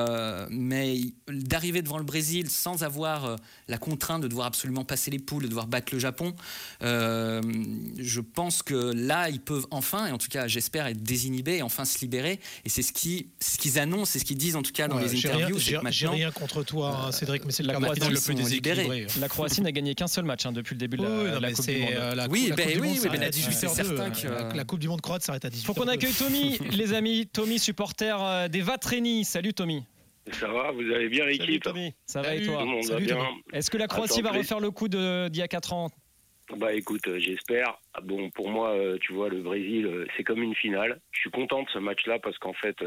mais 0.49 0.99
d'arriver 1.27 1.81
devant 1.81 1.97
le 1.97 2.03
Brésil 2.03 2.49
sans 2.49 2.83
avoir 2.83 3.37
la 3.67 3.77
contrainte 3.77 4.21
de 4.21 4.27
devoir 4.27 4.47
absolument 4.47 4.85
passer 4.85 5.11
les 5.11 5.19
poules, 5.19 5.43
de 5.43 5.47
devoir 5.47 5.67
battre 5.67 5.93
le 5.93 5.99
Japon, 5.99 6.35
je 6.81 8.19
pense 8.19 8.63
que 8.63 8.93
là 8.93 9.29
ils 9.29 9.41
peuvent 9.41 9.67
enfin 9.71 10.07
et 10.07 10.11
en 10.11 10.17
tout 10.17 10.27
cas 10.29 10.47
j'espère 10.47 10.87
être 10.87 11.01
désinhibés 11.03 11.61
enfin 11.61 11.85
se 11.85 11.99
libérer. 11.99 12.39
Et 12.65 12.69
c'est 12.69 12.81
ce 12.81 12.93
qu'ils 12.93 13.27
ce 13.39 13.57
qu'ils 13.57 13.79
annoncent, 13.79 14.11
c'est 14.11 14.19
ce 14.19 14.25
qu'ils 14.25 14.37
disent 14.37 14.55
en 14.55 14.61
tout 14.61 14.71
cas 14.71 14.87
dans 14.87 14.99
les 14.99 15.15
interviews. 15.15 15.59
J'ai 15.59 16.07
rien 16.07 16.31
contre 16.31 16.63
toi, 16.63 17.05
hein, 17.07 17.11
Cédric, 17.11 17.45
mais 17.45 17.51
c'est 17.51 17.63
la 17.63 17.73
Croatie 17.73 18.09
le 18.09 18.19
plus 18.19 18.35
déséquilibré. 18.35 19.07
La 19.19 19.27
Croatie 19.27 19.61
n'a 19.61 19.71
gagné 19.71 19.95
qu'un 19.95 20.07
seul 20.07 20.25
match 20.25 20.45
hein, 20.45 20.51
depuis 20.51 20.75
le 20.75 20.79
début 20.79 20.97
de 20.97 21.03
la, 21.39 21.51
Coupe 21.51 21.65
du 21.65 21.79
Monde. 21.79 21.89
Euh, 21.93 22.27
oui, 22.29 22.51
oui, 22.79 22.99
mais 23.11 23.31
c'est 23.31 23.67
certain 23.67 24.09
que 24.09 24.55
la 24.55 24.63
Coupe 24.63 24.79
du 24.79 24.87
Monde 24.87 25.01
croate 25.01 25.23
s'arrête 25.23 25.45
à 25.45 25.49
18 25.49 25.65
Faut 25.65 25.73
qu'on 25.73 25.87
accueille 25.87 26.13
Tommy, 26.13 26.57
les 26.71 26.93
amis. 26.93 27.27
Tommy, 27.27 27.59
supporter 27.59 28.17
euh, 28.21 28.47
des 28.47 28.61
Vatreni. 28.61 29.25
Salut 29.25 29.53
Tommy. 29.53 29.83
Ça 30.31 30.47
va, 30.47 30.71
vous 30.71 30.89
avez 30.91 31.09
bien 31.09 31.25
l'équipe 31.25 31.67
Ça 32.05 32.21
va 32.21 32.35
et 32.35 32.43
toi 32.43 32.63
Est-ce 33.53 33.69
que 33.69 33.77
la 33.77 33.87
Croatie 33.87 34.21
va 34.21 34.31
refaire 34.31 34.59
le 34.59 34.71
coup 34.71 34.87
d'il 34.87 35.35
y 35.35 35.41
a 35.41 35.47
4 35.47 35.73
ans? 35.73 35.89
Bah 36.57 36.73
écoute, 36.73 37.07
euh, 37.07 37.19
j'espère. 37.19 37.77
Ah, 37.93 38.01
bon, 38.01 38.31
pour 38.31 38.49
moi, 38.49 38.71
euh, 38.71 38.97
tu 38.99 39.13
vois, 39.13 39.29
le 39.29 39.41
Brésil, 39.41 39.85
euh, 39.85 40.07
c'est 40.17 40.23
comme 40.23 40.41
une 40.41 40.55
finale. 40.55 40.99
Je 41.11 41.19
suis 41.19 41.29
content 41.29 41.61
de 41.61 41.69
ce 41.69 41.77
match-là 41.77 42.17
parce 42.17 42.39
qu'en 42.39 42.53
fait, 42.53 42.77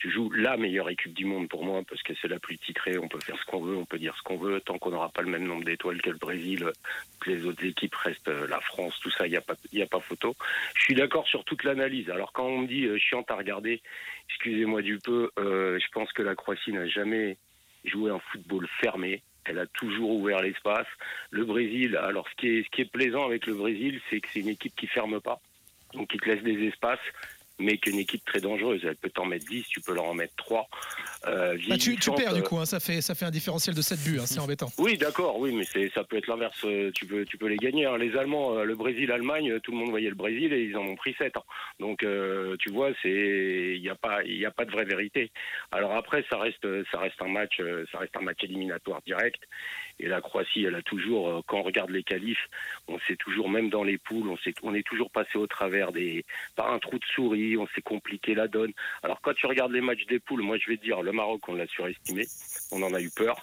tu 0.00 0.10
joues 0.10 0.30
la 0.30 0.56
meilleure 0.56 0.88
équipe 0.88 1.12
du 1.12 1.26
monde 1.26 1.48
pour 1.48 1.64
moi 1.64 1.82
parce 1.86 2.02
que 2.02 2.14
c'est 2.20 2.28
la 2.28 2.38
plus 2.38 2.56
titrée. 2.56 2.96
On 2.98 3.06
peut 3.06 3.20
faire 3.20 3.38
ce 3.38 3.44
qu'on 3.44 3.60
veut, 3.60 3.76
on 3.76 3.84
peut 3.84 3.98
dire 3.98 4.16
ce 4.16 4.22
qu'on 4.22 4.38
veut. 4.38 4.60
Tant 4.60 4.78
qu'on 4.78 4.90
n'aura 4.90 5.10
pas 5.10 5.20
le 5.20 5.28
même 5.28 5.46
nombre 5.46 5.64
d'étoiles 5.64 6.00
que 6.00 6.08
le 6.08 6.16
Brésil, 6.16 6.64
que 7.20 7.30
les 7.30 7.44
autres 7.44 7.64
équipes 7.64 7.94
restent 7.94 8.28
la 8.28 8.60
France, 8.60 8.98
tout 9.00 9.10
ça, 9.10 9.26
il 9.26 9.30
n'y 9.30 9.36
a, 9.82 9.86
pas, 9.86 10.00
photo. 10.00 10.34
Je 10.74 10.82
suis 10.84 10.94
d'accord 10.94 11.28
sur 11.28 11.44
toute 11.44 11.64
l'analyse. 11.64 12.08
Alors 12.08 12.32
quand 12.32 12.46
on 12.46 12.60
me 12.60 12.66
dit 12.66 12.88
chiant 12.98 13.24
à 13.28 13.34
regarder, 13.34 13.82
excusez-moi 14.30 14.80
du 14.80 14.98
peu, 14.98 15.30
je 15.36 15.88
pense 15.92 16.10
que 16.12 16.22
la 16.22 16.34
Croatie 16.34 16.72
n'a 16.72 16.88
jamais 16.88 17.36
joué 17.84 18.10
un 18.10 18.18
football 18.18 18.66
fermé 18.80 19.22
elle 19.46 19.58
a 19.58 19.66
toujours 19.66 20.10
ouvert 20.10 20.42
l'espace. 20.42 20.86
Le 21.30 21.44
Brésil, 21.44 21.96
alors 21.96 22.28
ce 22.28 22.34
qui 22.36 22.48
est, 22.48 22.62
ce 22.62 22.70
qui 22.70 22.82
est 22.82 22.90
plaisant 22.90 23.24
avec 23.24 23.46
le 23.46 23.54
Brésil, 23.54 24.00
c'est 24.08 24.20
que 24.20 24.28
c'est 24.32 24.40
une 24.40 24.48
équipe 24.48 24.76
qui 24.76 24.86
ferme 24.86 25.20
pas, 25.20 25.40
donc 25.94 26.08
qui 26.08 26.18
te 26.18 26.28
laisse 26.28 26.42
des 26.42 26.66
espaces 26.66 27.00
mais 27.60 27.76
qu'une 27.78 27.98
équipe 27.98 28.24
très 28.24 28.40
dangereuse. 28.40 28.80
Elle 28.84 28.96
peut 28.96 29.10
t'en 29.10 29.26
mettre 29.26 29.46
10, 29.46 29.64
tu 29.68 29.80
peux 29.80 29.94
leur 29.94 30.04
en 30.04 30.14
mettre 30.14 30.34
3. 30.36 30.68
Euh, 31.26 31.56
bah, 31.68 31.76
tu, 31.76 31.96
perds 32.16 32.34
du 32.34 32.42
coup, 32.42 32.58
hein, 32.58 32.64
ça, 32.64 32.80
fait, 32.80 33.00
ça 33.00 33.14
fait 33.14 33.26
un 33.26 33.30
différentiel 33.30 33.74
de 33.74 33.82
7 33.82 33.98
buts, 34.00 34.18
hein, 34.20 34.26
c'est 34.26 34.40
embêtant. 34.40 34.70
Oui, 34.78 34.96
d'accord, 34.96 35.38
oui, 35.38 35.54
mais 35.54 35.88
ça 35.90 36.04
peut 36.04 36.16
être 36.16 36.26
l'inverse, 36.26 36.64
euh, 36.64 36.90
tu 36.94 37.06
peux, 37.06 37.24
tu 37.24 37.36
peux 37.36 37.46
les 37.46 37.56
gagner. 37.56 37.86
Hein. 37.86 37.98
Les 37.98 38.16
Allemands, 38.16 38.56
euh, 38.56 38.64
le 38.64 38.74
Brésil, 38.74 39.12
Allemagne, 39.12 39.60
tout 39.60 39.72
le 39.72 39.78
monde 39.78 39.90
voyait 39.90 40.08
le 40.08 40.14
Brésil 40.14 40.52
et 40.52 40.64
ils 40.64 40.76
en 40.76 40.86
ont 40.86 40.96
pris 40.96 41.14
7. 41.18 41.34
Donc, 41.78 42.04
tu 42.58 42.70
vois, 42.70 42.90
il 43.04 43.80
n'y 43.80 43.88
a, 43.88 43.94
pas, 43.94 44.18
a 44.20 44.50
pas 44.50 44.64
de 44.64 44.70
vraie 44.70 44.84
vérité. 44.84 45.30
Alors 45.70 45.94
après, 45.94 46.24
ça 46.30 46.38
reste, 46.38 46.66
ça 46.90 46.98
reste, 46.98 47.20
un, 47.20 47.28
match, 47.28 47.60
ça 47.92 47.98
reste 47.98 48.16
un 48.16 48.22
match 48.22 48.42
éliminatoire 48.42 49.00
direct. 49.02 49.40
Et 50.02 50.08
la 50.08 50.20
Croatie, 50.20 50.64
elle 50.64 50.74
a 50.74 50.82
toujours, 50.82 51.28
euh, 51.28 51.40
quand 51.46 51.58
on 51.58 51.62
regarde 51.62 51.90
les 51.90 52.02
qualifs, 52.02 52.48
on 52.88 52.98
sait 53.00 53.16
toujours, 53.16 53.50
même 53.50 53.68
dans 53.68 53.84
les 53.84 53.98
poules, 53.98 54.28
on, 54.28 54.38
on 54.62 54.74
est 54.74 54.86
toujours 54.86 55.10
passé 55.10 55.36
au 55.36 55.46
travers 55.46 55.92
des, 55.92 56.24
par 56.56 56.72
un 56.72 56.78
trou 56.78 56.98
de 56.98 57.04
souris, 57.04 57.56
on 57.56 57.66
s'est 57.68 57.82
compliqué 57.82 58.34
la 58.34 58.48
donne. 58.48 58.72
Alors 59.02 59.20
quand 59.20 59.34
tu 59.34 59.46
regardes 59.46 59.72
les 59.72 59.82
matchs 59.82 60.06
des 60.06 60.18
poules, 60.18 60.42
moi 60.42 60.56
je 60.58 60.70
vais 60.70 60.76
te 60.78 60.82
dire, 60.82 61.02
le 61.02 61.12
Maroc, 61.12 61.46
on 61.48 61.54
l'a 61.54 61.66
surestimé, 61.66 62.24
on 62.72 62.82
en 62.82 62.94
a 62.94 63.00
eu 63.00 63.10
peur, 63.10 63.40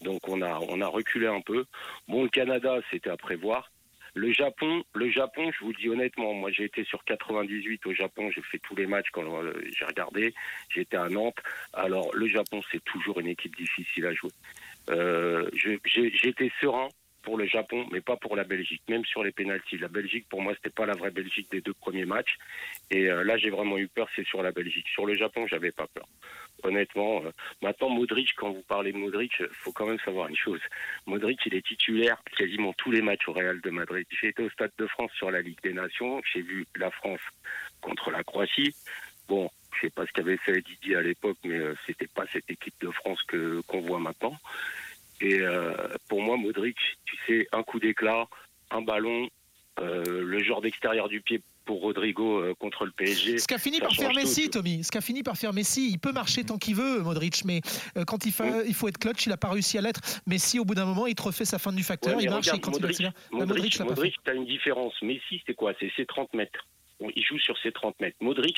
donc 0.00 0.28
on 0.28 0.42
a, 0.42 0.58
on 0.68 0.80
a 0.80 0.86
reculé 0.86 1.26
un 1.26 1.40
peu. 1.40 1.64
Bon, 2.08 2.24
le 2.24 2.28
Canada, 2.28 2.80
c'était 2.90 3.10
à 3.10 3.16
prévoir. 3.16 3.70
Le 4.14 4.32
Japon, 4.32 4.82
le 4.94 5.10
Japon, 5.10 5.50
je 5.52 5.64
vous 5.64 5.72
dis 5.72 5.88
honnêtement, 5.88 6.34
moi 6.34 6.50
j'ai 6.50 6.64
été 6.64 6.84
sur 6.84 7.04
98 7.04 7.86
au 7.86 7.94
Japon, 7.94 8.30
j'ai 8.30 8.42
fait 8.42 8.58
tous 8.58 8.74
les 8.74 8.86
matchs 8.86 9.10
quand 9.12 9.42
euh, 9.42 9.52
j'ai 9.72 9.84
regardé, 9.84 10.34
j'étais 10.68 10.96
à 10.96 11.08
Nantes. 11.08 11.38
Alors 11.72 12.10
le 12.14 12.26
Japon, 12.26 12.60
c'est 12.70 12.82
toujours 12.84 13.20
une 13.20 13.28
équipe 13.28 13.56
difficile 13.56 14.06
à 14.06 14.14
jouer. 14.14 14.30
Euh, 14.90 15.48
j'étais 15.84 16.50
serein 16.60 16.88
pour 17.22 17.36
le 17.36 17.46
Japon, 17.46 17.86
mais 17.92 18.00
pas 18.00 18.16
pour 18.16 18.36
la 18.36 18.44
Belgique, 18.44 18.82
même 18.88 19.04
sur 19.04 19.22
les 19.22 19.32
pénalties. 19.32 19.78
La 19.78 19.88
Belgique, 19.88 20.26
pour 20.28 20.42
moi, 20.42 20.54
c'était 20.54 20.74
pas 20.74 20.86
la 20.86 20.94
vraie 20.94 21.10
Belgique 21.10 21.50
des 21.50 21.60
deux 21.60 21.74
premiers 21.74 22.04
matchs. 22.04 22.36
Et 22.90 23.10
euh, 23.10 23.24
là, 23.24 23.36
j'ai 23.36 23.50
vraiment 23.50 23.78
eu 23.78 23.88
peur, 23.88 24.08
c'est 24.16 24.26
sur 24.26 24.42
la 24.42 24.52
Belgique. 24.52 24.86
Sur 24.88 25.06
le 25.06 25.14
Japon, 25.14 25.46
j'avais 25.46 25.72
pas 25.72 25.86
peur. 25.86 26.06
Honnêtement, 26.62 27.22
euh, 27.24 27.30
maintenant 27.62 27.88
Modric, 27.88 28.34
quand 28.36 28.50
vous 28.50 28.62
parlez 28.62 28.92
de 28.92 28.98
Modric, 28.98 29.32
faut 29.52 29.72
quand 29.72 29.86
même 29.86 29.98
savoir 30.00 30.28
une 30.28 30.36
chose. 30.36 30.60
Modric, 31.06 31.40
il 31.46 31.54
est 31.54 31.66
titulaire 31.66 32.22
quasiment 32.36 32.72
tous 32.74 32.90
les 32.90 33.02
matchs 33.02 33.28
au 33.28 33.32
Real 33.32 33.60
de 33.60 33.70
Madrid. 33.70 34.06
J'ai 34.10 34.28
été 34.28 34.42
au 34.42 34.50
Stade 34.50 34.72
de 34.78 34.86
France 34.86 35.10
sur 35.16 35.30
la 35.30 35.40
Ligue 35.40 35.60
des 35.62 35.72
Nations, 35.72 36.20
j'ai 36.32 36.42
vu 36.42 36.66
la 36.76 36.90
France 36.90 37.20
contre 37.80 38.10
la 38.10 38.22
Croatie. 38.24 38.74
Bon, 39.28 39.50
je 39.74 39.86
sais 39.86 39.90
pas 39.90 40.06
ce 40.06 40.12
qu'avait 40.12 40.36
fait 40.36 40.60
Didier 40.60 40.96
à 40.96 41.02
l'époque, 41.02 41.38
mais 41.44 41.58
euh, 41.58 41.74
c'était 41.86 42.08
pas 42.08 42.26
cette 42.32 42.50
équipe 42.50 42.74
de 42.80 42.90
France 42.90 43.22
que 43.22 43.60
qu'on 43.66 43.80
voit 43.80 43.98
maintenant. 43.98 44.36
Et 45.20 45.40
euh, 45.40 45.72
pour 46.08 46.22
moi, 46.22 46.36
Modric, 46.36 46.76
tu 47.04 47.16
sais, 47.26 47.48
un 47.52 47.62
coup 47.62 47.78
d'éclat, 47.80 48.26
un 48.70 48.82
ballon, 48.82 49.28
euh, 49.80 50.22
le 50.22 50.42
genre 50.42 50.60
d'extérieur 50.60 51.08
du 51.08 51.20
pied 51.20 51.40
pour 51.66 51.82
Rodrigo 51.82 52.38
euh, 52.38 52.54
contre 52.54 52.84
le 52.84 52.90
PSG. 52.90 53.38
Ce 53.38 53.46
qu'a 53.46 53.58
fini 53.58 53.80
par 53.80 53.92
faire 53.94 54.10
tout, 54.10 54.16
Messi, 54.16 54.44
tu. 54.44 54.50
Tommy. 54.50 54.82
Ce 54.82 54.90
qu'a 54.90 55.00
fini 55.00 55.22
par 55.22 55.36
faire 55.36 55.52
Messi. 55.52 55.90
Il 55.90 55.98
peut 55.98 56.10
marcher 56.12 56.42
tant 56.44 56.58
qu'il 56.58 56.74
veut, 56.74 57.00
Modric, 57.02 57.44
mais 57.44 57.60
euh, 57.96 58.04
quand 58.04 58.24
il, 58.24 58.32
fa- 58.32 58.64
il 58.66 58.74
faut 58.74 58.88
être 58.88 58.98
clutch, 58.98 59.26
il 59.26 59.28
n'a 59.28 59.36
pas 59.36 59.50
réussi 59.50 59.78
à 59.78 59.82
l'être. 59.82 60.00
Messi, 60.26 60.58
au 60.58 60.64
bout 60.64 60.74
d'un 60.74 60.86
moment, 60.86 61.06
il 61.06 61.14
te 61.14 61.22
refait 61.22 61.44
sa 61.44 61.58
fin 61.58 61.72
du 61.72 61.82
facteur. 61.84 62.16
Ouais, 62.16 62.24
il 62.24 62.30
marche 62.30 62.48
et 62.48 62.58
quand 62.60 62.72
il 62.76 62.80
Modric. 62.82 63.02
Bah, 63.02 63.12
Modric, 63.46 63.76
fait. 63.76 63.84
Modric, 63.84 64.14
t'as 64.24 64.34
une 64.34 64.46
différence. 64.46 64.94
Messi, 65.02 65.42
c'est 65.46 65.54
quoi? 65.54 65.72
C'est 65.78 65.92
ses 65.96 66.06
30 66.06 66.32
mètres. 66.34 66.66
Bon, 66.98 67.10
il 67.14 67.22
joue 67.24 67.38
sur 67.38 67.56
ses 67.58 67.72
30 67.72 68.00
mètres. 68.00 68.16
Modric, 68.20 68.56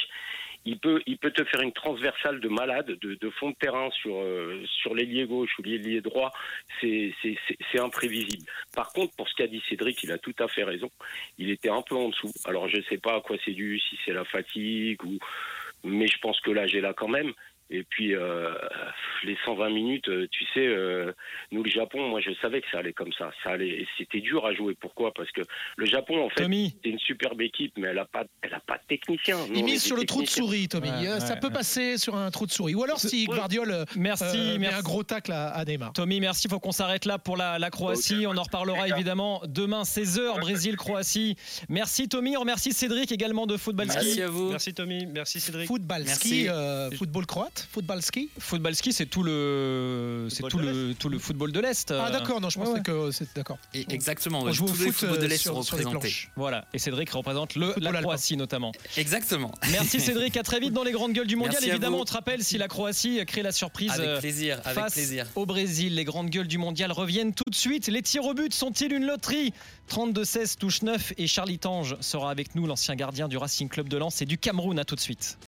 il 0.64 0.78
peut, 0.78 1.02
il 1.06 1.18
peut 1.18 1.30
te 1.30 1.44
faire 1.44 1.60
une 1.60 1.72
transversale 1.72 2.40
de 2.40 2.48
malade, 2.48 2.86
de, 2.86 3.30
fond 3.30 3.50
de 3.50 3.56
terrain 3.56 3.90
sur, 3.90 4.16
euh, 4.16 4.62
sur 4.66 4.94
l'ailier 4.94 5.26
gauche 5.26 5.50
ou 5.58 5.62
l'ailier 5.62 6.00
droit. 6.00 6.32
C'est, 6.80 7.12
imprévisible. 7.78 8.44
Par 8.74 8.92
contre, 8.92 9.14
pour 9.16 9.28
ce 9.28 9.34
qu'a 9.34 9.46
dit 9.46 9.62
Cédric, 9.68 10.02
il 10.02 10.12
a 10.12 10.18
tout 10.18 10.34
à 10.38 10.46
fait 10.46 10.62
raison. 10.62 10.90
Il 11.38 11.50
était 11.50 11.68
un 11.68 11.82
peu 11.82 11.96
en 11.96 12.10
dessous. 12.10 12.30
Alors, 12.44 12.68
je 12.68 12.80
sais 12.88 12.98
pas 12.98 13.16
à 13.16 13.20
quoi 13.20 13.36
c'est 13.44 13.52
dû, 13.52 13.80
si 13.80 13.98
c'est 14.04 14.12
la 14.12 14.24
fatigue 14.24 15.02
ou, 15.04 15.18
mais 15.84 16.06
je 16.06 16.18
pense 16.18 16.40
que 16.40 16.50
l'âge 16.50 16.74
est 16.74 16.80
là 16.80 16.92
quand 16.94 17.08
même. 17.08 17.32
Et 17.74 17.84
puis, 17.88 18.14
euh, 18.14 18.52
les 19.24 19.36
120 19.46 19.70
minutes, 19.70 20.08
euh, 20.08 20.28
tu 20.30 20.44
sais, 20.52 20.66
euh, 20.66 21.12
nous, 21.52 21.62
le 21.62 21.70
Japon, 21.70 22.06
moi, 22.08 22.20
je 22.20 22.30
savais 22.42 22.60
que 22.60 22.66
ça 22.70 22.78
allait 22.80 22.92
comme 22.92 23.12
ça. 23.14 23.30
Ça 23.42 23.50
allait, 23.52 23.86
c'était 23.96 24.20
dur 24.20 24.44
à 24.44 24.52
jouer. 24.52 24.76
Pourquoi? 24.78 25.12
Parce 25.14 25.30
que 25.32 25.40
le 25.76 25.86
Japon, 25.86 26.22
en 26.24 26.28
fait, 26.28 26.42
Tommy, 26.42 26.76
c'est 26.84 26.90
une 26.90 26.98
superbe 26.98 27.40
équipe, 27.40 27.72
mais 27.78 27.88
elle 27.88 27.98
a 27.98 28.04
pas, 28.04 28.24
elle 28.42 28.52
a 28.52 28.60
pas 28.60 28.74
de 28.76 28.82
technicien. 28.88 29.38
Nous, 29.48 29.54
Il 29.56 29.64
mise 29.64 29.82
sur 29.82 29.96
le 29.96 30.04
trou 30.04 30.20
de 30.22 30.28
souris, 30.28 30.68
Tommy. 30.68 30.90
Ouais, 30.90 31.08
Euh, 31.08 31.18
ça 31.20 31.32
ouais, 31.34 31.40
peut 31.40 31.50
passer 31.50 31.96
sur 31.96 32.14
un 32.14 32.30
trou 32.30 32.44
de 32.46 32.52
souris. 32.52 32.74
Ou 32.74 32.82
alors 32.84 33.00
si 33.00 33.26
Ouais. 33.26 33.36
Guardiola 33.36 33.86
merci, 33.96 34.24
euh, 34.36 34.52
met 34.54 34.58
merci. 34.58 34.76
un 34.78 34.82
gros 34.82 35.02
tacle 35.02 35.32
à, 35.32 35.48
à 35.48 35.64
Neymar. 35.64 35.92
Tommy, 35.94 36.20
merci. 36.20 36.46
Il 36.46 36.50
faut 36.50 36.60
qu'on 36.60 36.72
s'arrête 36.72 37.06
là 37.06 37.18
pour 37.18 37.36
la, 37.38 37.58
la 37.58 37.70
Croatie. 37.70 38.26
On 38.26 38.36
en 38.36 38.42
reparlera 38.42 38.86
évidemment 38.88 39.40
demain, 39.46 39.82
16h, 39.82 40.40
Brésil-Croatie. 40.40 41.36
Merci 41.68 42.08
Tommy. 42.08 42.36
On 42.36 42.40
remercie 42.40 42.72
Cédric 42.72 43.10
également 43.12 43.46
de 43.46 43.56
Football 43.56 43.86
Merci 43.88 44.12
Ski. 44.12 44.22
à 44.22 44.28
vous. 44.28 44.50
Merci 44.50 44.74
Tommy, 44.74 45.06
merci 45.06 45.40
Cédric. 45.40 45.66
Football 45.66 46.02
Merci. 46.04 46.28
ski, 46.28 46.48
euh, 46.48 46.90
football 46.90 47.26
croate, 47.26 47.61
football 47.70 48.02
ski. 48.02 48.30
Football 48.38 48.74
Ski, 48.74 48.92
c'est 48.92 49.06
tout 49.06 49.22
le, 49.22 50.26
c'est 50.30 50.40
Football 50.42 50.50
tout 50.50 50.58
de 50.58 50.86
le, 50.88 50.94
tout 50.94 51.08
le 51.08 51.18
football 51.18 51.52
de 51.52 51.60
l'Est. 51.60 51.90
Ah 51.90 52.06
Euh, 52.06 52.10
d'accord, 52.10 52.40
non, 52.40 52.50
je 52.50 52.58
pensais 52.58 52.72
ouais. 52.72 52.82
que 52.82 53.10
c'était 53.10 53.32
d'accord. 53.36 53.58
Et 53.74 53.84
exactement, 53.92 54.40
On 54.42 54.52
joue 54.52 54.64
au 54.64 54.68
tous 54.68 54.78
les 54.78 54.84
foot 54.86 54.94
footballs 54.94 55.18
de 55.18 55.24
euh, 55.24 55.28
l'Est 55.28 55.36
sont 55.42 55.54
sur, 55.54 55.64
sur 55.64 55.76
les 55.76 55.84
représentés. 55.84 56.08
planches. 56.08 56.30
Voilà. 56.36 56.66
Et 56.72 56.78
Cédric 56.78 57.10
représente 57.10 57.54
le, 57.54 57.74
la 57.78 57.90
alpin. 57.90 58.02
Croatie 58.02 58.36
notamment. 58.36 58.72
Exactement. 58.96 59.52
Merci 59.70 60.00
Cédric. 60.00 60.36
À 60.36 60.42
très 60.42 60.60
vite 60.60 60.72
dans 60.72 60.84
les 60.84 60.92
grandes 60.92 61.12
gueules 61.12 61.26
du 61.26 61.36
mondial. 61.36 61.54
Merci 61.60 61.70
Évidemment, 61.70 62.00
on 62.00 62.04
te 62.04 62.12
rappelle 62.12 62.42
si 62.42 62.58
la 62.58 62.68
Croatie 62.68 63.24
crée 63.26 63.42
la 63.42 63.52
surprise. 63.52 63.92
euh, 63.98 64.02
Avec 64.12 64.20
plaisir, 64.20 64.60
avec 64.64 64.78
face 64.78 64.92
plaisir. 64.94 65.26
au 65.34 65.46
Brésil. 65.46 65.94
Les 65.94 66.04
grandes 66.04 66.30
gueules 66.30 66.48
du 66.48 66.58
mondial 66.58 66.92
reviennent 66.92 67.34
tout 67.34 67.48
de 67.48 67.54
suite. 67.54 67.86
Les 67.88 68.02
tirs 68.02 68.24
au 68.24 68.34
but 68.34 68.52
sont-ils 68.54 68.92
une 68.92 69.06
loterie? 69.06 69.52
32-16 69.90 70.56
touche 70.58 70.82
9 70.82 71.12
et 71.18 71.26
Charlie 71.26 71.58
Tange 71.58 71.96
sera 72.00 72.30
avec 72.30 72.54
nous, 72.54 72.66
l'ancien 72.66 72.94
gardien 72.94 73.28
du 73.28 73.36
Racing 73.36 73.68
Club 73.68 73.88
de 73.88 73.96
Lens 73.98 74.22
et 74.22 74.26
du 74.26 74.38
Cameroun. 74.38 74.78
À 74.78 74.84
tout 74.84 74.94
de 74.94 75.00
suite. 75.00 75.38